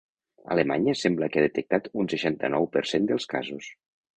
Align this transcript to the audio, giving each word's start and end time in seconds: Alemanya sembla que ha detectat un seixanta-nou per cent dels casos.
Alemanya 0.55 0.95
sembla 1.01 1.29
que 1.35 1.41
ha 1.41 1.45
detectat 1.47 1.91
un 2.05 2.09
seixanta-nou 2.15 2.69
per 2.77 2.85
cent 2.93 3.07
dels 3.13 3.33
casos. 3.37 3.71